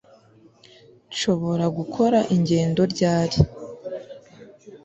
[1.11, 3.37] Nshobora gukora ingendo ryari